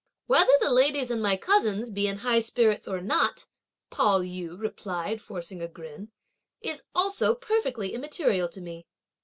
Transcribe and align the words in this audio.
"Whether 0.25 0.53
the 0.59 0.71
ladies 0.71 1.11
and 1.11 1.21
my 1.21 1.37
cousins 1.37 1.91
be 1.91 2.07
in 2.07 2.17
high 2.17 2.39
spirits 2.39 2.87
or 2.87 3.01
not," 3.01 3.45
Pao 3.91 4.21
yü 4.21 4.59
replied 4.59 5.21
forcing 5.21 5.61
a 5.61 5.67
grin, 5.67 6.09
"is 6.59 6.85
also 6.95 7.35
perfectly 7.35 7.93
immaterial 7.93 8.49
to 8.49 8.61
me." 8.61 8.87